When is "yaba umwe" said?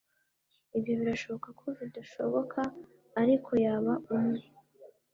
3.65-4.41